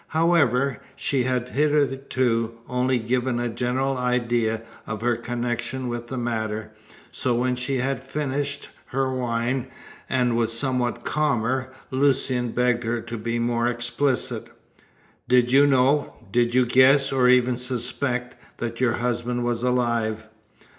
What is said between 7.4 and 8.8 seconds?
she had finished